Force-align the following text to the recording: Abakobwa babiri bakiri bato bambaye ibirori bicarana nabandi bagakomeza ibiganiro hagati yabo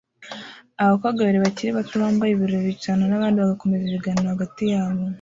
Abakobwa 0.83 1.19
babiri 1.21 1.39
bakiri 1.45 1.69
bato 1.77 1.93
bambaye 2.03 2.31
ibirori 2.31 2.67
bicarana 2.71 3.05
nabandi 3.09 3.37
bagakomeza 3.43 3.83
ibiganiro 3.87 4.27
hagati 4.33 4.63
yabo 4.73 5.03